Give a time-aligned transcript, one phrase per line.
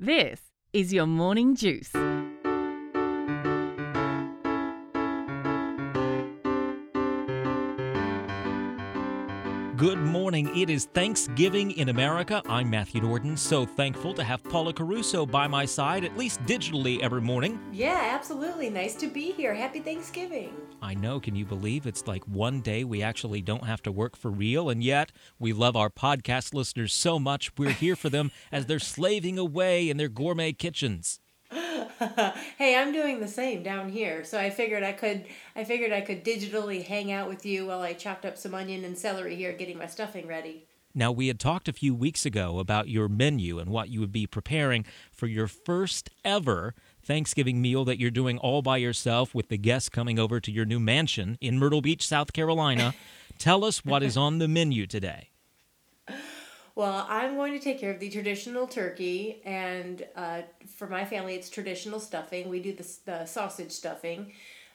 [0.00, 0.40] This
[0.72, 1.90] is your morning juice.
[9.76, 10.56] Good morning.
[10.56, 12.40] It is Thanksgiving in America.
[12.48, 13.36] I'm Matthew Norton.
[13.36, 17.58] So thankful to have Paula Caruso by my side, at least digitally every morning.
[17.72, 18.70] Yeah, absolutely.
[18.70, 19.52] Nice to be here.
[19.52, 20.54] Happy Thanksgiving.
[20.80, 21.18] I know.
[21.18, 24.70] Can you believe it's like one day we actually don't have to work for real,
[24.70, 27.50] and yet we love our podcast listeners so much.
[27.58, 31.18] We're here for them as they're slaving away in their gourmet kitchens.
[31.50, 34.22] hey, I'm doing the same down here.
[34.22, 35.26] So I figured I could
[35.56, 38.84] I figured I could digitally hang out with you while I chopped up some onion
[38.84, 40.66] and celery here getting my stuffing ready.
[40.94, 44.10] Now, we had talked a few weeks ago about your menu and what you would
[44.10, 46.74] be preparing for your first ever
[47.08, 50.66] Thanksgiving meal that you're doing all by yourself with the guests coming over to your
[50.66, 52.92] new mansion in Myrtle Beach, South Carolina.
[53.38, 55.30] Tell us what is on the menu today.
[56.74, 60.42] Well, I'm going to take care of the traditional turkey, and uh,
[60.76, 62.50] for my family, it's traditional stuffing.
[62.50, 64.32] We do the, the sausage stuffing,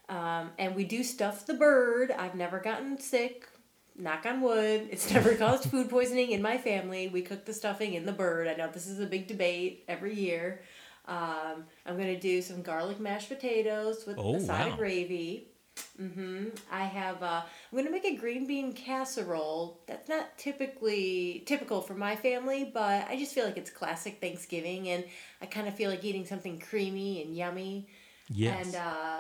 [0.10, 2.10] um, and we do stuff the bird.
[2.10, 3.48] I've never gotten sick,
[3.96, 4.88] knock on wood.
[4.92, 7.10] It's never caused food poisoning in my family.
[7.10, 8.48] We cook the stuffing in the bird.
[8.48, 10.64] I know this is a big debate every year.
[11.06, 14.72] Um, I'm going to do some garlic mashed potatoes with Oh, a side wow.
[14.74, 15.50] of gravy.
[15.98, 17.22] hmm I have.
[17.24, 19.82] Uh, I'm gonna make a green bean casserole.
[19.88, 24.88] That's not typically typical for my family, but I just feel like it's classic Thanksgiving,
[24.90, 25.04] and
[25.42, 27.88] I kind of feel like eating something creamy and yummy.
[28.30, 28.68] Yes.
[28.68, 29.20] And uh,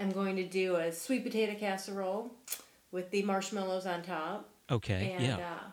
[0.00, 2.32] I'm going to do a sweet potato casserole
[2.92, 4.48] with the marshmallows on top.
[4.70, 5.14] okay.
[5.16, 5.36] And yeah.
[5.36, 5.68] uh,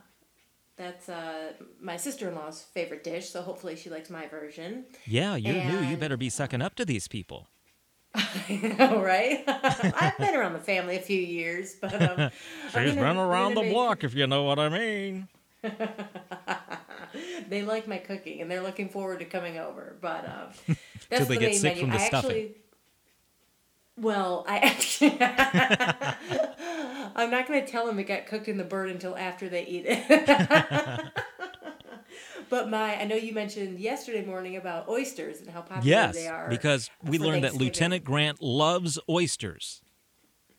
[0.78, 4.86] that's uh, my sister in law's favorite dish, so hopefully she likes my version.
[5.06, 5.80] yeah, you're new.
[5.88, 7.48] You better be sucking up to these people.
[8.16, 9.44] I know, right?
[9.48, 12.30] I've been around the family a few years, but um,
[12.66, 15.28] She's gonna- been around the make- block, if you know what I mean.
[17.50, 19.96] They like my cooking, and they're looking forward to coming over.
[20.02, 20.76] But um,
[21.10, 21.82] that's they the get main sick menu.
[21.82, 22.30] from the I stuffing.
[22.30, 22.56] actually,
[23.98, 25.18] well, I actually,
[27.16, 29.66] I'm not going to tell them it got cooked in the bird until after they
[29.66, 31.12] eat it.
[32.50, 36.28] but my, I know you mentioned yesterday morning about oysters and how popular Yes, they
[36.28, 36.48] are.
[36.50, 39.82] Yes, because we learned that Lieutenant Grant loves oysters.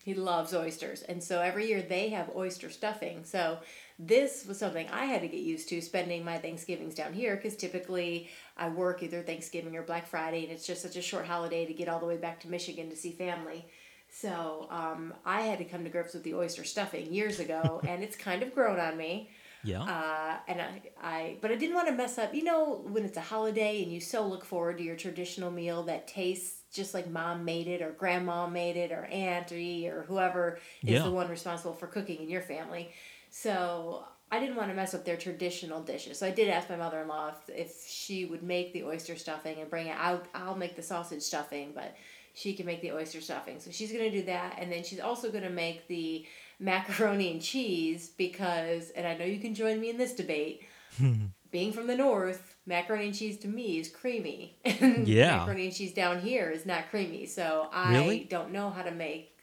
[0.05, 1.03] He loves oysters.
[1.03, 3.25] And so every year they have oyster stuffing.
[3.25, 3.59] So
[3.99, 7.57] this was something I had to get used to spending my Thanksgivings down here because
[7.57, 11.67] typically I work either Thanksgiving or Black Friday and it's just such a short holiday
[11.67, 13.67] to get all the way back to Michigan to see family.
[14.11, 18.03] So um, I had to come to grips with the oyster stuffing years ago and
[18.05, 19.31] it's kind of grown on me.
[19.65, 19.83] Yeah.
[19.83, 22.33] Uh, and I, I, but I didn't want to mess up.
[22.33, 25.83] You know, when it's a holiday and you so look forward to your traditional meal
[25.85, 30.61] that tastes just like mom made it, or grandma made it, or auntie, or whoever
[30.85, 31.03] is Yeah.
[31.03, 32.91] the one responsible for cooking in your family.
[33.31, 36.19] So I didn't want to mess up their traditional dishes.
[36.19, 39.17] So I did ask my mother in law if, if she would make the oyster
[39.17, 40.27] stuffing and bring it out.
[40.35, 41.95] I'll make the sausage stuffing, but
[42.35, 43.59] she can make the oyster stuffing.
[43.59, 44.57] So she's going to do that.
[44.59, 46.27] And then she's also going to make the
[46.61, 50.63] macaroni and cheese because, and I know you can join me in this debate,
[51.51, 54.59] being from the north, macaroni and cheese to me is creamy.
[54.65, 55.39] And Yeah.
[55.39, 57.27] macaroni and cheese down here is not creamy.
[57.27, 58.25] So I Really?
[58.29, 59.39] don't know how to make.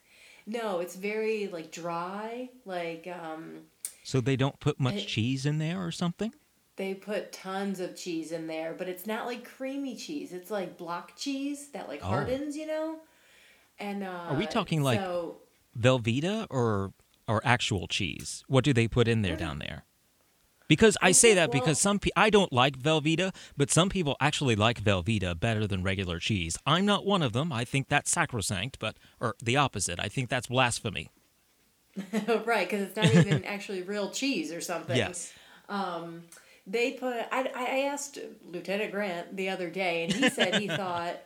[0.45, 2.49] No, it's very like dry.
[2.65, 3.61] Like um,
[4.05, 6.33] So they don't put much I- cheese in there or something?
[6.77, 10.33] they put tons of cheese in there, but it's not like creamy cheese.
[10.33, 12.07] It's like block cheese that like Oh.
[12.07, 12.97] hardens, you know.
[13.79, 15.37] And uh, Are we talking, like, so?
[15.79, 16.91] Velveeta or
[17.29, 18.43] or actual cheese?
[18.47, 19.85] What do they put in there down there?
[20.67, 23.71] Because I, I say think- that well- because some pe- I don't like Velveeta, but
[23.71, 26.57] some people actually like Velveeta better than regular cheese.
[26.65, 27.53] I'm not one of them.
[27.53, 29.97] I think that's sacrosanct, but or the opposite.
[29.99, 31.09] I think that's blasphemy.
[32.45, 34.97] right, because it's not even actually real cheese or something.
[34.97, 35.31] Yes.
[35.69, 36.23] Um,
[36.67, 37.15] they put.
[37.31, 38.17] I, I asked
[38.51, 41.17] Lieutenant Grant the other day, and he said he thought.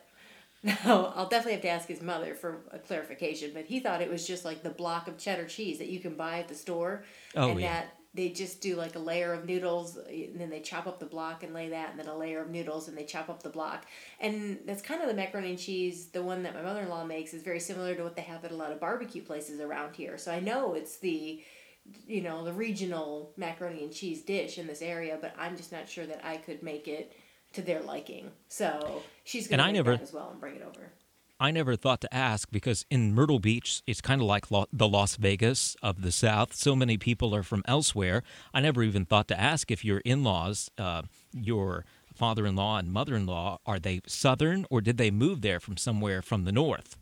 [0.62, 4.10] No, I'll definitely have to ask his mother for a clarification, but he thought it
[4.10, 7.04] was just like the block of cheddar cheese that you can buy at the store,
[7.34, 7.72] Oh, and yeah.
[7.72, 11.06] that they just do like a layer of noodles, and then they chop up the
[11.06, 13.48] block and lay that, and then a layer of noodles, and they chop up the
[13.50, 13.86] block,
[14.20, 16.06] and that's kind of the macaroni and cheese.
[16.08, 18.44] The one that my mother in law makes is very similar to what they have
[18.44, 20.18] at a lot of barbecue places around here.
[20.18, 21.42] So I know it's the
[22.06, 25.88] you know the regional macaroni and cheese dish in this area, but I'm just not
[25.88, 27.12] sure that I could make it
[27.52, 28.30] to their liking.
[28.48, 30.92] So she's gonna I make never- that as well and bring it over.
[31.42, 34.86] I never thought to ask because in Myrtle Beach, it's kind of like lo- the
[34.86, 36.54] Las Vegas of the South.
[36.54, 38.22] So many people are from elsewhere.
[38.52, 41.02] I never even thought to ask if your in laws, uh,
[41.32, 45.40] your father in law and mother in law, are they Southern or did they move
[45.40, 46.98] there from somewhere from the North?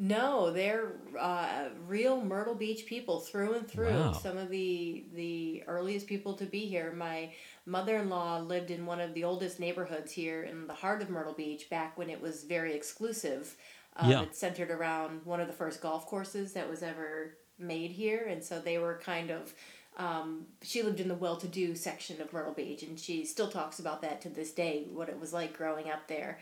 [0.00, 3.90] No, they're uh, real Myrtle Beach people through and through.
[3.90, 4.12] Wow.
[4.12, 6.92] Some of the the earliest people to be here.
[6.92, 7.32] My
[7.68, 11.68] mother-in-law lived in one of the oldest neighborhoods here in the heart of Myrtle Beach
[11.68, 13.56] back when it was very exclusive.
[13.96, 14.22] Um, Yeah.
[14.22, 18.42] It's centered around one of the first golf courses that was ever made here, and
[18.42, 19.54] so they were kind of.
[19.96, 24.00] Um, she lived in the well-to-do section of Myrtle Beach, and she still talks about
[24.02, 26.38] that to this day, what it was like growing up there.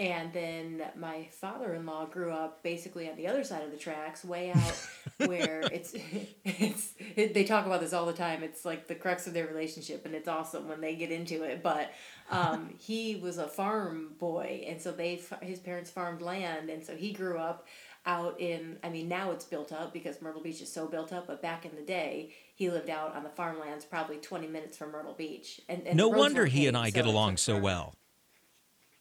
[0.00, 4.50] And then my father-in-law grew up basically on the other side of the tracks, way
[4.50, 4.88] out
[5.28, 5.94] where it's
[6.42, 8.42] it's it, they talk about this all the time.
[8.42, 11.62] It's like the crux of their relationship, and it's awesome when they get into it.
[11.62, 11.92] But
[12.30, 16.96] um, he was a farm boy, and so they his parents farmed land, and so
[16.96, 17.66] he grew up
[18.06, 18.78] out in.
[18.82, 21.66] I mean, now it's built up because Myrtle Beach is so built up, but back
[21.66, 25.60] in the day, he lived out on the farmlands, probably twenty minutes from Myrtle Beach.
[25.68, 27.92] And, and No wonder he and I so get along so well.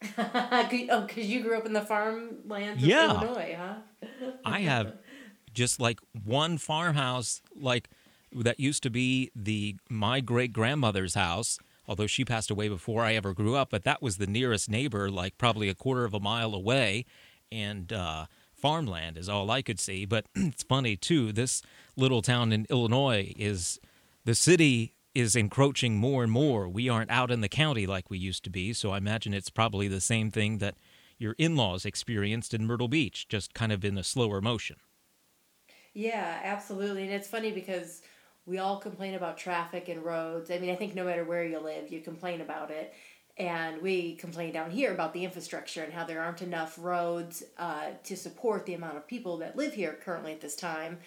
[0.17, 3.11] oh, because you grew up in the farmlands Yeah.
[3.11, 4.31] of Illinois, huh?
[4.45, 4.93] I have
[5.53, 7.89] just like one farmhouse like
[8.31, 11.57] that used to be the my great grandmother's house
[11.87, 15.09] although she passed away before I ever grew up but that was the nearest neighbor
[15.09, 17.05] like probably a quarter of a mile away
[17.51, 21.63] and uh farmland is all I could see but it's funny too this
[21.97, 23.79] little town in Illinois is
[24.25, 28.17] the city is encroaching more and more we aren't out in the county like we
[28.17, 30.75] used to be so I imagine it's probably the same thing that
[31.17, 34.77] your in-laws experienced in Myrtle Beach just kind of in a slower motion
[35.93, 37.03] Yeah, absolutely.
[37.03, 38.01] And it's funny because
[38.45, 40.49] we all complain about traffic and roads.
[40.51, 42.93] I mean, I think no matter where you live, you complain about it.
[43.37, 47.91] And we complain down here about the infrastructure and how there aren't enough roads uh,
[48.03, 50.97] to support the amount of people that live here currently at this time.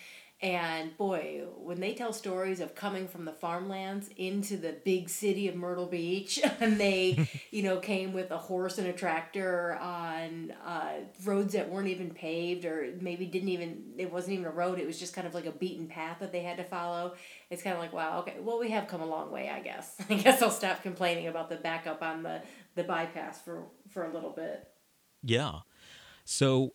[0.43, 5.47] And boy, when they tell stories of coming from the farmlands into the big city
[5.47, 10.53] of Myrtle Beach, and they, you know, came with a horse and a tractor on
[10.67, 10.95] uh,
[11.25, 14.87] roads that weren't even paved, or maybe didn't even, it wasn't even a road, it
[14.87, 17.15] was just kind of like a beaten path that they had to follow.
[17.49, 19.95] It's kind of like, wow, okay, well, we have come a long way, I guess.
[20.11, 22.43] I guess I'll stop complaining about the backup on the,
[22.75, 24.67] the bypass for, for a little bit.
[25.23, 25.61] Yeah.
[26.25, 26.73] So,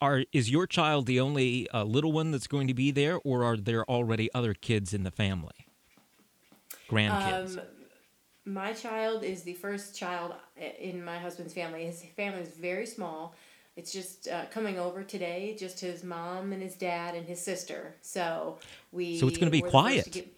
[0.00, 3.44] are is your child the only uh, little one that's going to be there, or
[3.44, 5.66] are there already other kids in the family?
[6.90, 7.58] Grandkids.
[7.58, 7.64] Um,
[8.44, 10.34] my child is the first child
[10.78, 11.84] in my husband's family.
[11.84, 13.34] His family is very small.
[13.76, 17.94] It's just uh, coming over today, just his mom and his dad and his sister.
[18.02, 18.58] So
[18.90, 19.18] we.
[19.18, 20.34] So it's be were to quiet.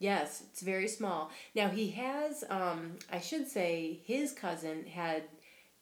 [0.00, 1.30] Yes, it's very small.
[1.54, 5.24] Now he has, um, I should say, his cousin had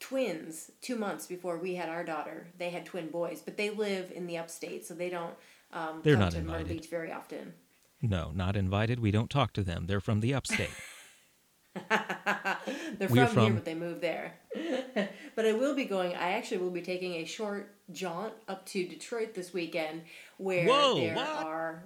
[0.00, 2.48] twins two months before we had our daughter.
[2.58, 5.34] They had twin boys, but they live in the upstate, so they don't
[5.72, 6.68] um, They're come not to Myrtle.
[6.68, 7.54] Beach very often.
[8.02, 9.00] no, not invited.
[9.00, 9.86] We don't talk to them.
[9.86, 10.70] They're from the upstate.
[12.98, 14.34] They're from, from- here, but they moved there.
[15.34, 16.14] but I will be going.
[16.14, 20.02] I actually will be taking a short jaunt up to Detroit this weekend,
[20.38, 21.28] where Whoa, there what?
[21.28, 21.82] are.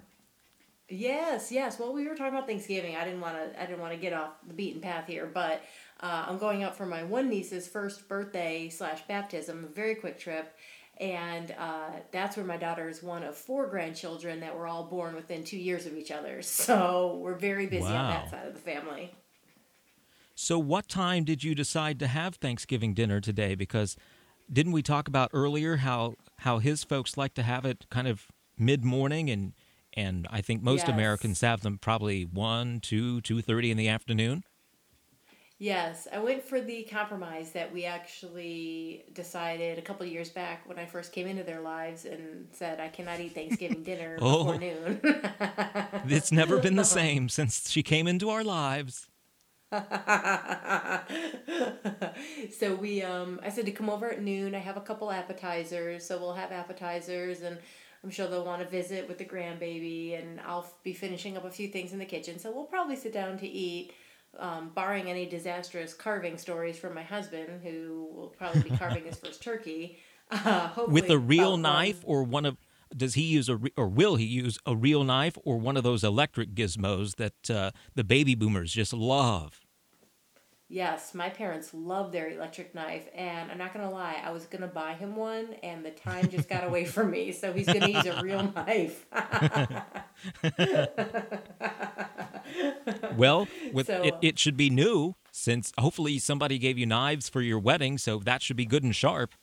[0.90, 1.78] Yes, yes.
[1.78, 2.96] Well, we were talking about Thanksgiving.
[2.96, 3.62] I didn't want to.
[3.62, 5.62] I didn't want to get off the beaten path here, but
[6.00, 9.64] uh, I'm going out for my one niece's first birthday slash baptism.
[9.64, 10.54] A very quick trip.
[10.98, 15.14] And uh, that's where my daughter is one of four grandchildren that were all born
[15.14, 16.42] within two years of each other.
[16.50, 19.14] So we're very busy on that side of the family.
[20.34, 23.54] so, what time did you decide to have Thanksgiving dinner today?
[23.54, 23.96] Because
[24.52, 28.26] didn't we talk about earlier how how his folks like to have it kind of
[28.58, 29.54] mid morning, and
[29.94, 30.88] and I think most Yes.
[30.88, 34.44] Americans have them probably one, two, two thirty in the afternoon.
[35.58, 40.66] Yes, I went for the compromise that we actually decided a couple of years back
[40.66, 44.44] when I first came into their lives and said I cannot eat Thanksgiving dinner Oh.
[44.44, 45.00] before noon.
[46.08, 49.06] It's never been the same since she came into our lives.
[52.58, 54.54] so we um I said to come over at noon.
[54.54, 57.58] I have a couple appetizers, so we'll have appetizers and
[58.02, 61.50] I'm sure they'll want to visit with the grandbaby and I'll be finishing up a
[61.50, 62.38] few things in the kitchen.
[62.38, 63.92] So we'll probably sit down to eat.
[64.38, 69.16] Um, barring any disastrous carving stories from my husband, who will probably be carving his
[69.24, 69.98] first turkey,
[70.30, 72.56] uh, hopefully with a real knife one- or one of
[72.96, 75.82] does he use a re- or will he use a real knife or one of
[75.82, 79.60] those electric gizmos that uh, the baby boomers just love
[80.72, 84.68] Yes, my parents love their electric knife, and I'm not gonna lie, I was gonna
[84.68, 87.32] buy him one, and the time just got away from me.
[87.32, 89.04] So he's gonna use a real knife.
[93.16, 97.28] well with So, it, uh, it should be new since hopefully somebody gave you knives
[97.28, 99.34] for your wedding so that should be good and sharp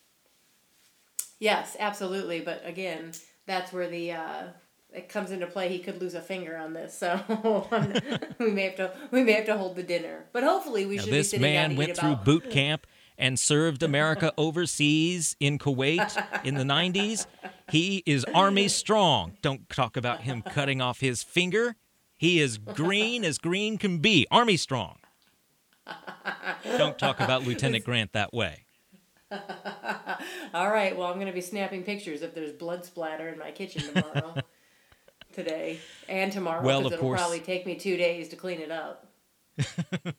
[1.40, 2.42] yes, absolutely.
[2.42, 3.12] But again,
[3.46, 4.44] that's where the uh,
[4.94, 5.70] it comes into play.
[5.70, 7.22] He could lose a finger on this, so
[8.40, 10.26] we may have to we may have to hold the dinner.
[10.34, 12.88] But hopefully, we now, should be this sitting down man went through about- boot camp
[13.20, 17.26] and served america overseas in kuwait in the 90s
[17.72, 21.76] he is army strong don't talk about him cutting off his finger
[22.16, 24.26] He is green as green can be.
[24.32, 24.98] Army strong.
[26.78, 28.66] Don't talk about Lieutenant Grant that way.
[30.54, 30.96] All right.
[30.98, 34.36] Well, I'm going to be snapping pictures if there's blood splatter in my kitchen tomorrow,
[35.38, 35.80] today,
[36.10, 36.64] and tomorrow.
[36.64, 39.06] Well, of it'll course- probably take me two days to clean it up.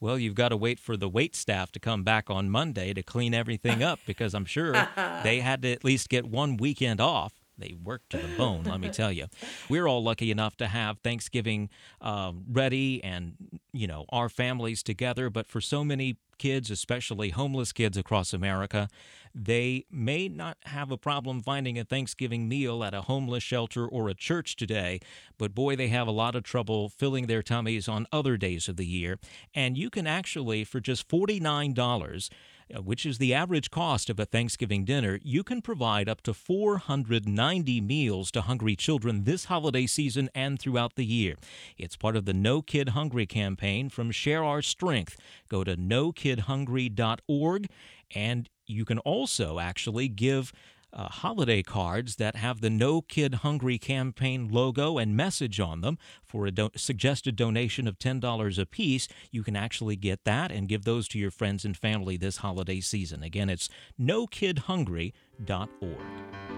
[0.00, 3.02] Well, you've got to wait for the wait staff to come back on Monday to
[3.02, 4.72] clean everything up because I'm sure
[5.24, 7.32] they had to at least get one weekend off.
[7.58, 9.26] They work to the bone, let me tell you.
[9.68, 13.34] We're all lucky enough to have Thanksgiving uh, ready and,
[13.72, 15.28] you know, our families together.
[15.28, 18.88] But for so many kids, especially homeless kids across America,
[19.34, 24.08] they may not have a problem finding a Thanksgiving meal at a homeless shelter or
[24.08, 25.00] a church today,
[25.36, 28.76] but boy, they have a lot of trouble filling their tummies on other days of
[28.76, 29.18] the year.
[29.54, 32.30] And you can actually, for just $49, uh,
[32.74, 36.34] Uh, which is the average cost of a Thanksgiving dinner, you can provide up to
[36.34, 41.36] 490 meals to hungry children this holiday season and throughout the year.
[41.78, 45.16] It's part of the No Kid Hungry campaign from Share Our Strength.
[45.48, 47.68] Go to nokidhungry.org
[48.14, 50.52] and you can also actually give
[50.92, 55.98] uh, holiday cards that have the No Kid Hungry campaign logo and message on them
[56.24, 59.08] for a do- suggested donation of $10 a piece.
[59.30, 62.80] You can actually get that and give those to your friends and family this holiday
[62.80, 63.22] season.
[63.22, 63.68] Again, it's
[64.00, 65.12] nokidhungry.org.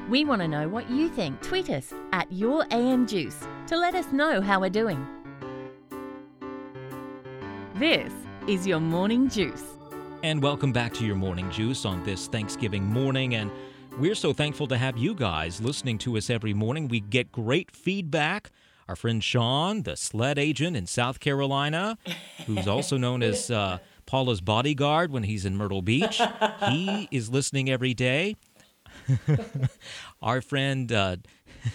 [0.09, 1.41] We want to know what you think.
[1.41, 5.07] Tweet us at your AM Juice to let us know how we're doing.
[7.77, 8.13] This
[8.47, 9.65] is your morning juice.
[10.23, 13.37] And welcome back to your morning juice on this Thanksgiving morning.
[13.37, 13.51] And
[13.99, 16.89] we're so thankful to have you guys listening to us every morning.
[16.89, 18.51] We get great feedback.
[18.89, 21.97] Our friend Sean, the SLED agent in South Carolina,
[22.47, 26.21] who's also known as uh, Paula's bodyguard when he's in Myrtle Beach,
[26.69, 28.37] he is listening every day.
[30.23, 31.17] Our friend, uh,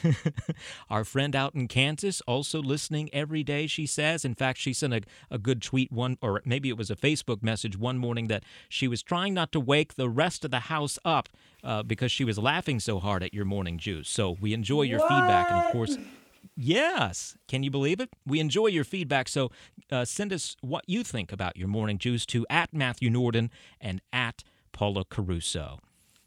[0.90, 3.68] our friend out in Kansas, also listening every day.
[3.68, 4.26] She says.
[4.26, 7.44] In fact, she sent a, a good tweet one, or maybe it was a Facebook
[7.44, 10.98] message one morning that she was trying not to wake the rest of the house
[11.06, 11.30] up
[11.64, 14.10] uh, because she was laughing so hard at your morning juice.
[14.10, 15.98] So we enjoy your feedback, and of course.
[16.56, 17.36] Yes.
[17.48, 18.10] Can you believe it?
[18.26, 19.28] We enjoy your feedback.
[19.28, 19.52] So
[19.92, 23.50] uh, send us what you think about your morning juice to at Matthew Norton
[23.82, 25.80] and at Paula Caruso.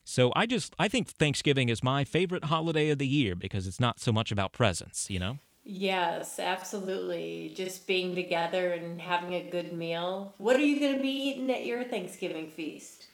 [0.09, 3.79] So I just I think Thanksgiving is my favorite holiday of the year because it's
[3.79, 5.37] not so much about presents, you know?
[5.65, 7.53] Yes, absolutely.
[7.55, 10.35] Just being together and having a good meal.
[10.38, 13.09] What are you going to be eating at your Thanksgiving feast?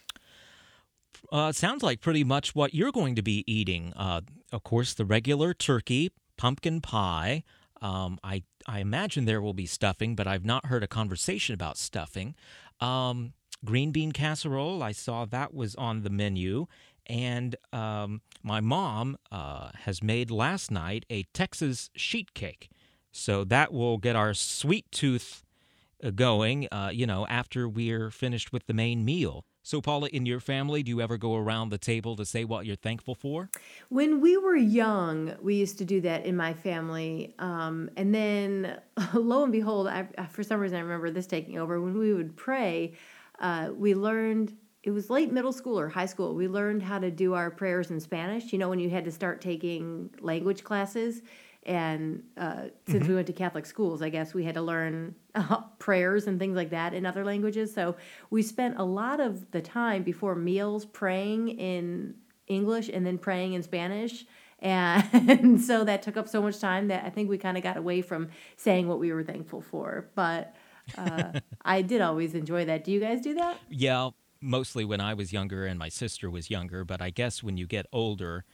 [1.33, 3.93] Uh, sounds like pretty much what you're going to be eating.
[3.97, 4.21] Uh,
[4.53, 7.43] of course, the regular turkey, pumpkin pie.
[7.83, 11.77] Um, I I imagine there will be stuffing, but I've not heard a conversation about
[11.77, 12.37] stuffing.
[12.81, 13.33] Um,
[13.64, 14.83] green bean casserole.
[14.83, 16.66] I saw that was on the menu,
[17.06, 22.71] and um, my mom uh, has made last night a Texas sheet cake.
[23.12, 25.44] So that will get our sweet tooth
[26.02, 26.68] uh, going.
[26.73, 29.44] Uh, you know, after we're finished with the main meal.
[29.66, 32.66] So, Paula, in your family, do you ever go around the table to say what
[32.66, 33.49] you're thankful for?
[33.88, 37.35] When we were young, we used to do that in my family.
[37.38, 38.78] Um, and then,
[39.14, 41.80] lo and behold, I, for some reason, I remember this taking over.
[41.80, 42.92] When we would pray,
[43.45, 46.35] uh, we learned it was late middle school or high school.
[46.35, 48.53] We learned how to do our prayers in Spanish.
[48.53, 51.21] You know, when you had to start taking language classes.
[51.67, 55.61] And uh, since we went to Catholic schools, I guess we had to learn uh,
[55.79, 57.73] prayers and things like that in other languages.
[57.73, 57.97] So
[58.31, 62.15] we spent a lot of the time before meals praying in
[62.47, 64.25] English and then praying in Spanish.
[64.63, 67.77] And so that took up so much time that I think we kind of got
[67.77, 70.09] away from saying what we were thankful for.
[70.15, 70.55] But
[70.97, 72.85] uh, I did always enjoy that.
[72.85, 73.59] Do you guys do that?
[73.71, 74.11] Yeah,
[74.41, 77.67] mostly when I was younger and my sister was younger, but I guess when you
[77.67, 78.45] get older,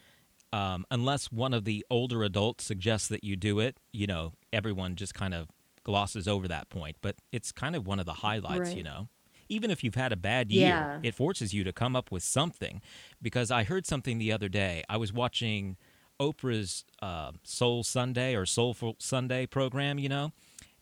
[0.53, 4.97] um, unless one of the older adults suggests that you do it, you know, everyone
[4.97, 5.49] just kind of
[5.85, 6.97] glosses over that point.
[7.01, 9.09] But it's kind of one of the highlights, you know.
[9.49, 11.01] Even if you've had a bad year, Yeah.
[11.03, 12.81] it forces you to come up with something.
[13.21, 14.85] Because I heard something the other day.
[14.89, 15.77] I was watching
[16.21, 20.33] Oprah's uh, Soul Sunday or Soulful Sunday program, you know,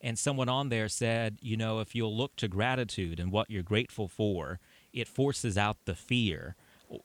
[0.01, 3.63] and someone on there said, you know, if you'll look to gratitude and what you're
[3.63, 4.61] grateful for,
[4.93, 6.57] it forces out the fear.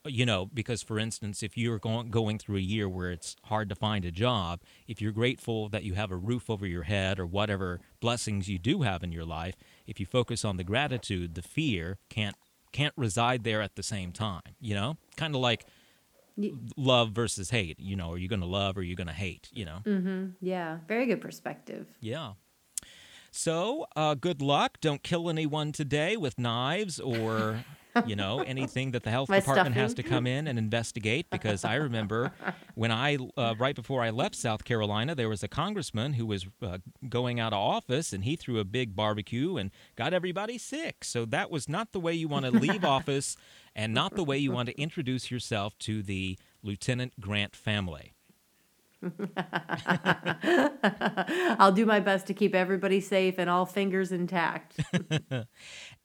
[0.05, 3.67] You know, because for instance, if you're going going through a year where it's hard
[3.67, 7.19] to find a job, if you're grateful that you have a roof over your head
[7.19, 11.35] or whatever blessings you do have in your life, if you focus on the gratitude,
[11.35, 12.37] the fear can't
[12.71, 14.55] can't reside there at the same time.
[14.61, 15.65] You know, kind of like
[16.77, 17.79] love versus hate.
[17.79, 19.49] You know, are you going to love or are you going to hate?
[19.51, 19.79] You know.
[19.85, 20.25] Mm-hmm.
[20.41, 21.87] Yeah, very good perspective.
[21.99, 22.33] Yeah.
[23.35, 24.77] So, uh, good luck.
[24.79, 27.65] Don't kill anyone today with knives or
[28.07, 31.29] You know, anything that the health My department has to come in and investigate.
[31.29, 32.31] Because I remember
[32.75, 36.47] when I, uh, right before I left South Carolina, there was a congressman who was
[36.61, 41.03] uh, going out of office and he threw a big barbecue and got everybody sick.
[41.03, 43.37] So that was not the way you want to leave office
[43.75, 48.13] and not the way you want to introduce yourself to the Lieutenant Grant family.
[51.59, 54.79] I'll do my best to keep everybody safe and all fingers intact.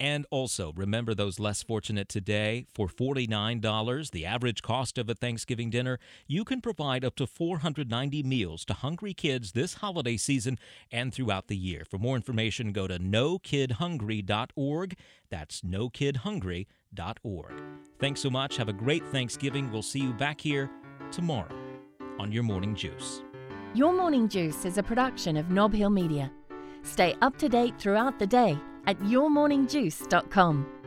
[0.01, 2.67] And also, remember those less fortunate today.
[2.73, 8.23] For $49, the average cost of a Thanksgiving dinner, you can provide up to 490
[8.23, 10.57] meals to hungry kids this holiday season
[10.93, 11.85] and throughout the year.
[11.85, 14.97] For more information, go to nokidhungry.org.
[15.31, 17.63] That's nokidhungry.org.
[17.99, 18.57] Thanks so much.
[18.57, 19.73] Have a great Thanksgiving.
[19.73, 20.71] We'll see you back here
[21.11, 21.68] tomorrow
[22.19, 23.23] on Your Morning Juice.
[23.75, 26.31] Your Morning Juice is a production of Nob Hill Media.
[26.83, 30.78] Stay up to date throughout the day at yourmorningjuice.com.